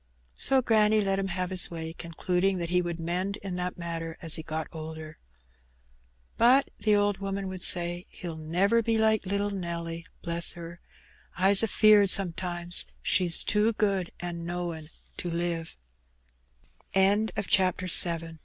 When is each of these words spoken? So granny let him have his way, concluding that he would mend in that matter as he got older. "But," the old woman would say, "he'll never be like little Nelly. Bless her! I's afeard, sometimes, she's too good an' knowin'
So 0.33 0.63
granny 0.63 0.99
let 0.99 1.19
him 1.19 1.27
have 1.27 1.51
his 1.51 1.69
way, 1.69 1.93
concluding 1.93 2.57
that 2.57 2.71
he 2.71 2.81
would 2.81 2.99
mend 2.99 3.37
in 3.43 3.55
that 3.57 3.77
matter 3.77 4.17
as 4.19 4.33
he 4.33 4.41
got 4.41 4.67
older. 4.71 5.19
"But," 6.37 6.71
the 6.79 6.95
old 6.95 7.19
woman 7.19 7.47
would 7.49 7.63
say, 7.63 8.07
"he'll 8.09 8.35
never 8.35 8.81
be 8.81 8.97
like 8.97 9.27
little 9.27 9.51
Nelly. 9.51 10.07
Bless 10.23 10.53
her! 10.53 10.79
I's 11.37 11.61
afeard, 11.63 12.09
sometimes, 12.09 12.87
she's 13.03 13.43
too 13.43 13.73
good 13.73 14.11
an' 14.19 14.43
knowin' 14.43 14.89